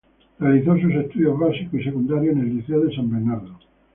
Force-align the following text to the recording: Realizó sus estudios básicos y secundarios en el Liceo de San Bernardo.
Realizó 0.39 0.75
sus 0.79 0.91
estudios 0.95 1.37
básicos 1.37 1.79
y 1.79 1.83
secundarios 1.83 2.33
en 2.35 2.39
el 2.41 2.57
Liceo 2.57 2.79
de 2.83 2.95
San 2.95 3.07
Bernardo. 3.11 3.59